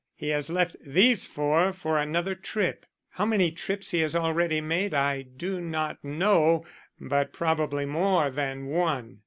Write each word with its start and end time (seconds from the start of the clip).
He 0.15 0.29
has 0.29 0.49
left 0.49 0.77
these 0.83 1.27
four 1.27 1.71
for 1.71 1.99
another 1.99 2.33
trip. 2.33 2.87
How 3.11 3.25
many 3.27 3.51
trips 3.51 3.91
he 3.91 3.99
has 3.99 4.15
already 4.15 4.59
made 4.59 4.95
I 4.95 5.21
do 5.21 5.59
not 5.61 6.03
know, 6.03 6.65
but 6.99 7.33
probably 7.33 7.85
more 7.85 8.31
than 8.31 8.65
one." 8.65 9.19